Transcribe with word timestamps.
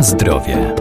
Zdrowie. 0.00 0.74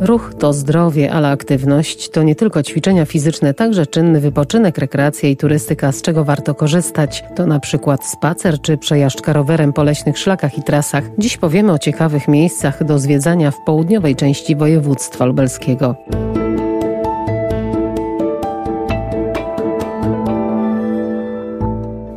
Ruch 0.00 0.34
to 0.38 0.52
zdrowie, 0.52 1.12
ale 1.12 1.28
aktywność 1.28 2.10
to 2.10 2.22
nie 2.22 2.34
tylko 2.34 2.62
ćwiczenia 2.62 3.04
fizyczne, 3.04 3.54
także 3.54 3.86
czynny 3.86 4.20
wypoczynek, 4.20 4.78
rekreacja 4.78 5.28
i 5.28 5.36
turystyka, 5.36 5.92
z 5.92 6.02
czego 6.02 6.24
warto 6.24 6.54
korzystać. 6.54 7.24
To 7.36 7.46
na 7.46 7.60
przykład 7.60 8.04
spacer 8.06 8.60
czy 8.60 8.78
przejażdżka 8.78 9.32
rowerem 9.32 9.72
po 9.72 9.82
leśnych 9.82 10.18
szlakach 10.18 10.58
i 10.58 10.62
trasach. 10.62 11.04
Dziś 11.18 11.36
powiemy 11.36 11.72
o 11.72 11.78
ciekawych 11.78 12.28
miejscach 12.28 12.84
do 12.84 12.98
zwiedzania 12.98 13.50
w 13.50 13.64
południowej 13.66 14.16
części 14.16 14.56
województwa 14.56 15.24
lubelskiego. 15.24 15.96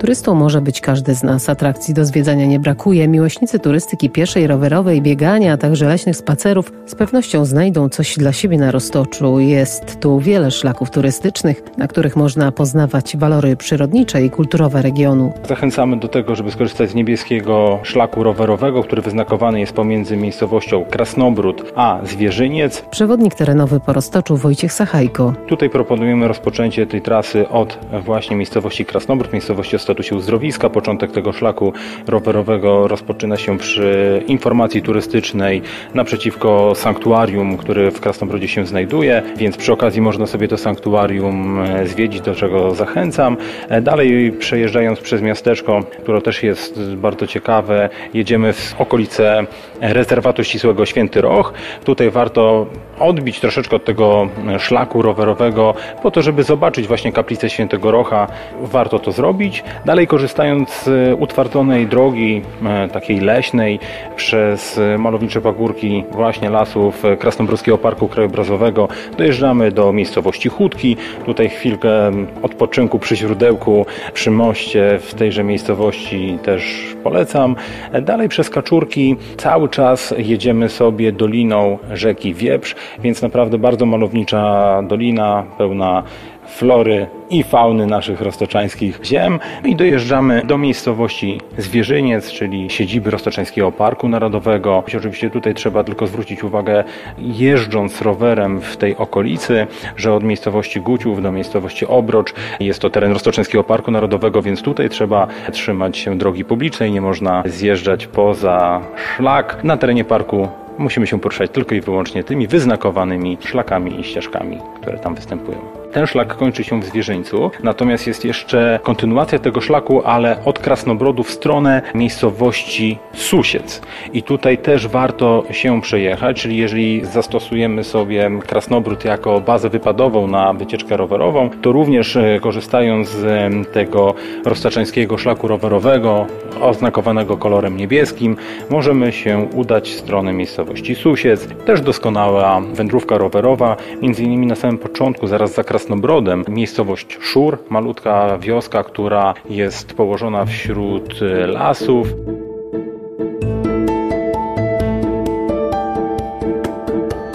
Turystą 0.03 0.35
może 0.35 0.61
być 0.61 0.81
każdy 0.81 1.15
z 1.15 1.23
nas. 1.23 1.49
Atrakcji 1.49 1.93
do 1.93 2.05
zwiedzania 2.05 2.45
nie 2.45 2.59
brakuje. 2.59 3.07
Miłośnicy 3.07 3.59
turystyki 3.59 4.09
pieszej, 4.09 4.47
rowerowej, 4.47 5.01
biegania, 5.01 5.53
a 5.53 5.57
także 5.57 5.87
leśnych 5.87 6.17
spacerów 6.17 6.71
z 6.85 6.95
pewnością 6.95 7.45
znajdą 7.45 7.89
coś 7.89 8.17
dla 8.17 8.33
siebie 8.33 8.57
na 8.57 8.71
Roztoczu. 8.71 9.39
Jest 9.39 9.99
tu 9.99 10.19
wiele 10.19 10.51
szlaków 10.51 10.91
turystycznych, 10.91 11.63
na 11.77 11.87
których 11.87 12.15
można 12.15 12.51
poznawać 12.51 13.17
walory 13.17 13.55
przyrodnicze 13.55 14.25
i 14.25 14.29
kulturowe 14.29 14.81
regionu. 14.81 15.33
Zachęcamy 15.47 15.99
do 15.99 16.07
tego, 16.07 16.35
żeby 16.35 16.51
skorzystać 16.51 16.89
z 16.89 16.95
niebieskiego 16.95 17.79
szlaku 17.83 18.23
rowerowego, 18.23 18.83
który 18.83 19.01
wyznakowany 19.01 19.59
jest 19.59 19.73
pomiędzy 19.73 20.17
miejscowością 20.17 20.85
Krasnobród 20.85 21.71
a 21.75 21.99
Zwierzyniec. 22.03 22.81
Przewodnik 22.91 23.35
terenowy 23.35 23.79
po 23.79 23.93
Roztoczu 23.93 24.37
Wojciech 24.37 24.73
Sachajko. 24.73 25.33
Tutaj 25.47 25.69
proponujemy 25.69 26.27
rozpoczęcie 26.27 26.87
tej 26.87 27.01
trasy 27.01 27.49
od 27.49 27.79
właśnie 28.05 28.35
miejscowości 28.35 28.85
Krasnobród, 28.85 29.33
miejscowości 29.33 29.75
statusie 29.93 30.15
uzdrowiska. 30.15 30.69
Początek 30.69 31.11
tego 31.11 31.33
szlaku 31.33 31.73
rowerowego 32.07 32.87
rozpoczyna 32.87 33.37
się 33.37 33.57
przy 33.57 34.21
informacji 34.27 34.81
turystycznej 34.81 35.61
naprzeciwko 35.93 36.75
sanktuarium, 36.75 37.57
który 37.57 37.91
w 37.91 38.01
Krasnobrodzie 38.01 38.47
się 38.47 38.65
znajduje, 38.65 39.21
więc 39.37 39.57
przy 39.57 39.73
okazji 39.73 40.01
można 40.01 40.27
sobie 40.27 40.47
to 40.47 40.57
sanktuarium 40.57 41.61
e, 41.61 41.87
zwiedzić, 41.87 42.21
do 42.21 42.35
czego 42.35 42.75
zachęcam. 42.75 43.37
E, 43.69 43.81
dalej 43.81 44.31
przejeżdżając 44.31 44.99
przez 44.99 45.21
miasteczko, 45.21 45.83
które 46.03 46.21
też 46.21 46.43
jest 46.43 46.95
bardzo 46.95 47.27
ciekawe, 47.27 47.89
jedziemy 48.13 48.53
w 48.53 48.75
okolice 48.79 49.45
rezerwatu 49.81 50.43
ścisłego 50.43 50.85
Święty 50.85 51.21
Roch. 51.21 51.53
Tutaj 51.83 52.09
warto 52.09 52.65
odbić 52.99 53.39
troszeczkę 53.39 53.75
od 53.75 53.85
tego 53.85 54.27
szlaku 54.59 55.01
rowerowego 55.01 55.73
po 56.03 56.11
to, 56.11 56.21
żeby 56.21 56.43
zobaczyć 56.43 56.87
właśnie 56.87 57.11
kaplicę 57.11 57.49
Świętego 57.49 57.91
Rocha. 57.91 58.27
Warto 58.61 58.99
to 58.99 59.11
zrobić. 59.11 59.63
Dalej 59.85 60.07
korzystając 60.07 60.69
z 60.83 61.15
utwardzonej 61.19 61.87
drogi, 61.87 62.41
e, 62.65 62.89
takiej 62.89 63.19
leśnej, 63.19 63.79
przez 64.15 64.79
malownicze 64.97 65.41
pagórki 65.41 66.03
właśnie 66.11 66.49
lasów 66.49 67.03
Krasnobruskiego 67.19 67.77
Parku 67.77 68.07
Krajobrazowego, 68.07 68.87
dojeżdżamy 69.17 69.71
do 69.71 69.93
miejscowości 69.93 70.49
Chudki. 70.49 70.97
Tutaj 71.25 71.49
chwilkę 71.49 72.11
odpoczynku 72.41 72.99
przy 72.99 73.15
źródełku, 73.15 73.85
przy 74.13 74.31
moście 74.31 74.99
w 74.99 75.13
tejże 75.13 75.43
miejscowości 75.43 76.37
też 76.43 76.93
polecam. 77.03 77.55
Dalej 78.01 78.29
przez 78.29 78.49
Kaczurki 78.49 79.15
cały 79.37 79.69
czas 79.69 80.13
jedziemy 80.17 80.69
sobie 80.69 81.11
doliną 81.11 81.77
rzeki 81.93 82.33
Wieprz, 82.33 82.75
więc 82.99 83.21
naprawdę 83.21 83.57
bardzo 83.57 83.85
malownicza 83.85 84.81
dolina, 84.87 85.43
pełna 85.57 86.03
flory 86.47 87.07
i 87.29 87.43
fauny 87.43 87.85
naszych 87.85 88.21
roztoczańskich 88.21 88.99
ziem 89.03 89.39
i 89.65 89.75
dojeżdżamy 89.75 90.41
do 90.45 90.57
miejscowości 90.57 91.41
Zwierzyniec, 91.57 92.31
czyli 92.31 92.69
siedziby 92.69 93.11
Roztoczańskiego 93.11 93.71
Parku 93.71 94.09
Narodowego. 94.09 94.83
Oczywiście 94.87 95.29
tutaj 95.29 95.53
trzeba 95.53 95.83
tylko 95.83 96.07
zwrócić 96.07 96.43
uwagę, 96.43 96.83
jeżdżąc 97.17 98.01
rowerem 98.01 98.61
w 98.61 98.77
tej 98.77 98.97
okolicy, 98.97 99.67
że 99.97 100.13
od 100.13 100.23
miejscowości 100.23 100.81
Guciów 100.81 101.21
do 101.21 101.31
miejscowości 101.31 101.85
Obrocz 101.85 102.33
jest 102.59 102.79
to 102.79 102.89
teren 102.89 103.11
Roztoczańskiego 103.11 103.63
Parku 103.63 103.91
Narodowego, 103.91 104.41
więc 104.41 104.61
tutaj 104.61 104.89
trzeba 104.89 105.27
trzymać 105.51 105.97
się 105.97 106.17
drogi 106.17 106.45
publicznej, 106.45 106.91
nie 106.91 107.01
można 107.01 107.43
zjeżdżać 107.45 108.07
poza 108.07 108.81
szlak. 109.17 109.63
Na 109.63 109.77
terenie 109.77 110.05
parku 110.05 110.47
musimy 110.77 111.07
się 111.07 111.19
poruszać 111.19 111.51
tylko 111.51 111.75
i 111.75 111.81
wyłącznie 111.81 112.23
tymi 112.23 112.47
wyznakowanymi 112.47 113.37
szlakami 113.41 113.99
i 113.99 114.03
ścieżkami, 114.03 114.57
które 114.81 114.99
tam 114.99 115.15
występują. 115.15 115.82
Ten 115.93 116.07
szlak 116.07 116.37
kończy 116.37 116.63
się 116.63 116.81
w 116.81 116.85
Zwierzyńcu, 116.85 117.51
natomiast 117.63 118.07
jest 118.07 118.25
jeszcze 118.25 118.79
kontynuacja 118.83 119.39
tego 119.39 119.61
szlaku, 119.61 120.01
ale 120.05 120.45
od 120.45 120.59
Krasnobrodu 120.59 121.23
w 121.23 121.31
stronę 121.31 121.81
miejscowości 121.95 122.97
Susiec. 123.13 123.81
I 124.13 124.23
tutaj 124.23 124.57
też 124.57 124.87
warto 124.87 125.43
się 125.51 125.81
przejechać, 125.81 126.41
czyli 126.41 126.57
jeżeli 126.57 127.05
zastosujemy 127.05 127.83
sobie 127.83 128.31
Krasnobród 128.47 129.05
jako 129.05 129.41
bazę 129.41 129.69
wypadową 129.69 130.27
na 130.27 130.53
wycieczkę 130.53 130.97
rowerową, 130.97 131.49
to 131.61 131.71
również 131.71 132.15
e, 132.15 132.39
korzystając 132.41 133.09
z 133.09 133.27
tego 133.73 134.13
roztaczańskiego 134.45 135.17
szlaku 135.17 135.47
rowerowego, 135.47 136.25
oznakowanego 136.61 137.37
kolorem 137.37 137.77
niebieskim, 137.77 138.35
możemy 138.69 139.11
się 139.11 139.47
udać 139.55 139.89
w 139.89 139.99
stronę 139.99 140.33
miejscowości 140.33 140.95
Susiec. 140.95 141.47
Też 141.65 141.81
doskonała 141.81 142.61
wędrówka 142.73 143.17
rowerowa, 143.17 143.77
między 144.01 144.23
innymi 144.23 144.47
na 144.47 144.55
samym 144.55 144.77
początku, 144.77 145.27
zaraz 145.27 145.53
za 145.53 145.63
Krasnobrodem, 145.63 145.82
Krasnobrodem 145.83 146.45
miejscowość 146.47 147.17
Szur, 147.21 147.57
malutka 147.69 148.37
wioska, 148.37 148.83
która 148.83 149.33
jest 149.49 149.93
położona 149.93 150.45
wśród 150.45 151.21
e, 151.21 151.47
lasów. 151.47 152.07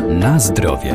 Na 0.08 0.38
zdrowie. 0.38 0.94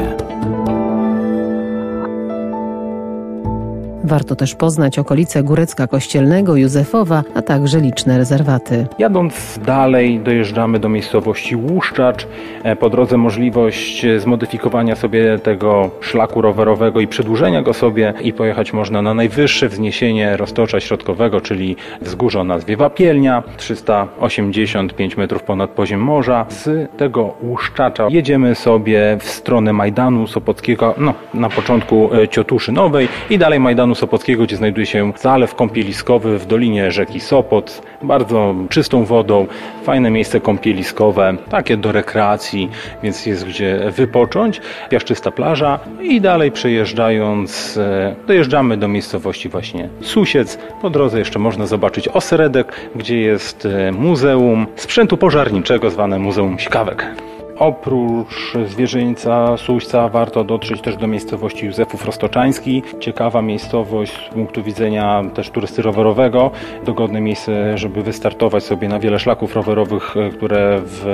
Warto 4.03 4.35
też 4.35 4.55
poznać 4.55 4.99
okolice 4.99 5.43
Górecka 5.43 5.87
Kościelnego, 5.87 6.55
Józefowa, 6.55 7.23
a 7.35 7.41
także 7.41 7.79
liczne 7.79 8.17
rezerwaty. 8.17 8.87
Jadąc 8.99 9.59
dalej 9.65 10.19
dojeżdżamy 10.19 10.79
do 10.79 10.89
miejscowości 10.89 11.55
Łuszczacz. 11.55 12.27
E, 12.63 12.75
po 12.75 12.89
drodze 12.89 13.17
możliwość 13.17 14.05
zmodyfikowania 14.17 14.95
sobie 14.95 15.39
tego 15.39 15.89
szlaku 16.01 16.41
rowerowego 16.41 16.99
i 16.99 17.07
przedłużenia 17.07 17.61
go 17.61 17.73
sobie 17.73 18.13
i 18.21 18.33
pojechać 18.33 18.73
można 18.73 19.01
na 19.01 19.13
najwyższe 19.13 19.69
wzniesienie 19.69 20.37
roztocza 20.37 20.79
środkowego, 20.79 21.41
czyli 21.41 21.75
wzgórze 22.01 22.41
o 22.41 22.43
nazwie 22.43 22.77
Wapielnia, 22.77 23.43
385 23.57 25.17
metrów 25.17 25.43
ponad 25.43 25.69
poziom 25.69 26.01
morza. 26.01 26.45
Z 26.49 26.91
tego 26.97 27.33
Łuszczacza 27.41 28.07
jedziemy 28.09 28.55
sobie 28.55 29.17
w 29.19 29.29
stronę 29.29 29.73
Majdanu 29.73 30.27
Sopockiego, 30.27 30.95
no 30.97 31.13
na 31.33 31.49
początku 31.49 32.09
e, 32.13 32.27
Ciotuszy 32.27 32.71
Nowej 32.71 33.07
i 33.29 33.37
dalej 33.37 33.59
Majdanu 33.59 33.92
Sopockiego, 33.95 34.43
gdzie 34.43 34.55
znajduje 34.55 34.85
się 34.85 35.13
zalew 35.17 35.55
kąpieliskowy 35.55 36.39
w 36.39 36.45
dolinie 36.45 36.91
rzeki 36.91 37.19
Sopot, 37.19 37.81
bardzo 38.01 38.55
czystą 38.69 39.05
wodą, 39.05 39.47
fajne 39.83 40.11
miejsce 40.11 40.39
kąpieliskowe, 40.39 41.37
takie 41.49 41.77
do 41.77 41.91
rekreacji, 41.91 42.69
więc 43.03 43.25
jest 43.25 43.45
gdzie 43.45 43.79
wypocząć, 43.91 44.61
piaszczysta 44.89 45.31
plaża 45.31 45.79
i 46.01 46.21
dalej 46.21 46.51
przejeżdżając 46.51 47.77
e, 47.77 48.15
dojeżdżamy 48.27 48.77
do 48.77 48.87
miejscowości 48.87 49.49
właśnie 49.49 49.89
Susiec. 50.01 50.57
Po 50.81 50.89
drodze 50.89 51.19
jeszcze 51.19 51.39
można 51.39 51.65
zobaczyć 51.65 52.07
Oseredek, 52.07 52.73
gdzie 52.95 53.19
jest 53.19 53.65
e, 53.65 53.91
muzeum 53.91 54.67
sprzętu 54.75 55.17
pożarniczego 55.17 55.89
zwane 55.89 56.19
Muzeum 56.19 56.59
Sikawek. 56.59 57.32
Oprócz 57.63 58.53
zwierzyńca, 58.65 59.57
Suśca 59.57 60.09
warto 60.09 60.43
dotrzeć 60.43 60.81
też 60.81 60.97
do 60.97 61.07
miejscowości 61.07 61.65
Józefów 61.65 62.05
Roztoczański. 62.05 62.83
Ciekawa 62.99 63.41
miejscowość 63.41 64.29
z 64.29 64.33
punktu 64.33 64.63
widzenia 64.63 65.23
też 65.33 65.49
turysty 65.49 65.81
rowerowego. 65.81 66.51
Dogodne 66.85 67.21
miejsce, 67.21 67.77
żeby 67.77 68.03
wystartować 68.03 68.63
sobie 68.63 68.87
na 68.87 68.99
wiele 68.99 69.19
szlaków 69.19 69.55
rowerowych, 69.55 70.17
e, 70.17 70.29
które 70.29 70.81
w 70.83 71.05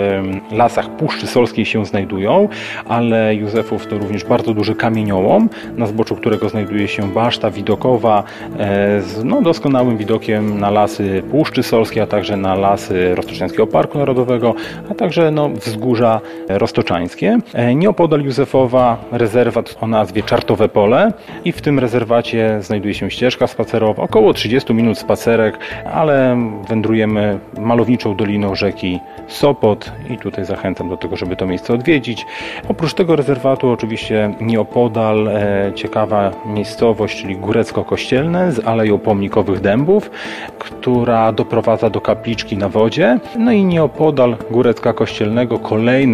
lasach 0.52 0.90
Puszczy 0.90 1.28
Solskiej 1.28 1.66
się 1.66 1.86
znajdują, 1.86 2.50
ale 2.86 3.36
Józefów 3.36 3.88
to 3.88 3.98
również 3.98 4.24
bardzo 4.24 4.54
duży 4.54 4.76
kamieniołom, 4.76 5.50
na 5.78 5.86
zboczu 5.86 6.16
którego 6.16 6.50
znajduje 6.50 6.88
się 6.88 7.12
baszta 7.12 7.52
widokowa 7.52 8.24
e, 8.60 9.02
z 9.02 9.24
no, 9.24 9.42
doskonałym 9.42 9.98
widokiem 9.98 10.60
na 10.60 10.70
lasy 10.70 11.24
Puszczy 11.32 11.64
Solskiej, 11.64 12.02
a 12.04 12.08
także 12.08 12.38
na 12.38 12.56
lasy 12.56 13.16
Roztoczańskiego 13.16 13.68
Parku 13.68 13.98
Narodowego, 13.98 14.56
a 14.92 14.96
także 14.96 15.32
no, 15.32 15.50
wzgórza 15.50 16.22
roztoczańskie. 16.48 17.38
E, 17.54 17.76
Nieopodal 17.76 18.22
Józefowa 18.22 18.98
rezerwat 19.12 19.78
o 19.82 19.88
nazwie 19.88 20.24
Czartowe 20.24 20.70
Pole 20.70 21.14
i 21.46 21.52
w 21.52 21.62
tym 21.62 21.80
rezerwacie 21.80 22.58
znajduje 22.62 22.94
się 22.94 23.12
ścieżka 23.12 23.48
spacerowa, 23.48 24.04
około 24.04 24.34
30 24.34 24.74
minut 24.74 24.98
spacerek, 24.98 25.58
ale 25.94 26.38
wędrujemy 26.70 27.40
malowniczą 27.58 28.16
doliną 28.16 28.56
rzeki 28.56 29.00
Sopot 29.28 29.92
i 30.10 30.18
tutaj 30.18 30.46
zachęcam 30.46 30.90
do 30.90 30.98
tego, 30.98 31.16
żeby 31.16 31.36
to 31.36 31.46
miejsce 31.46 31.74
odwiedzić. 31.74 32.26
Oprócz 32.68 32.94
tego 32.94 33.16
rezerwatu 33.16 33.70
oczywiście 33.70 34.34
nieopodal 34.42 35.28
e, 35.28 35.72
ciekawa 35.76 36.32
miejscowość, 36.46 37.22
czyli 37.22 37.38
Górecko-Kościelne 37.38 38.52
z 38.52 38.68
Aleją 38.68 39.00
Pomnikowych 39.00 39.62
Dębów, 39.62 40.12
która 40.60 41.32
doprowadza 41.32 41.90
do 41.90 42.02
kapliczki 42.02 42.58
na 42.58 42.70
wodzie. 42.70 43.20
No 43.38 43.52
i 43.52 43.64
nieopodal 43.64 44.38
Górecka 44.52 44.94
Kościelnego 44.94 45.60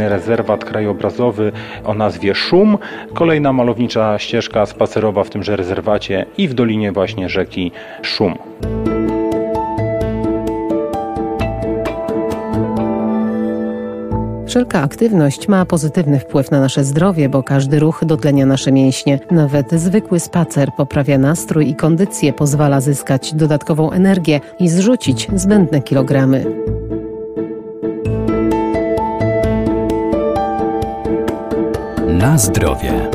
rezerwat 0.10 0.66
krajobrazowy 0.66 1.52
o 1.86 1.94
nazwie 1.94 2.36
Szum, 2.36 2.78
kolejna 3.13 3.54
malownicza 3.54 4.19
ścieżka 4.19 4.66
spacerowa 4.66 5.24
w 5.24 5.30
tymże 5.30 5.56
rezerwacie 5.56 6.25
i 6.38 6.48
w 6.48 6.54
dolinie 6.54 6.92
właśnie 6.92 7.30
rzeki 7.30 7.72
Szum. 8.02 8.36
Wszelka 14.56 14.81
aktywność 14.81 15.48
ma 15.48 15.66
pozytywny 15.66 16.19
wpływ 16.19 16.51
na 16.51 16.60
nasze 16.60 16.84
zdrowie, 16.84 17.30
bo 17.30 17.44
każdy 17.44 17.80
ruch 17.80 18.06
dotlenia 18.06 18.46
nasze 18.46 18.72
mięśnie. 18.72 19.19
Nawet 19.31 19.72
zwykły 19.72 20.19
spacer 20.19 20.69
poprawia 20.78 21.18
nastrój 21.18 21.69
i 21.69 21.75
kondycję, 21.75 22.34
pozwala 22.34 22.81
zyskać 22.81 23.34
dodatkową 23.34 23.92
energię 23.92 24.40
i 24.60 24.69
zrzucić 24.69 25.28
zbędne 25.36 25.81
kilogramy. 25.81 26.46
Na 32.25 32.38
zdrowie. 32.38 33.10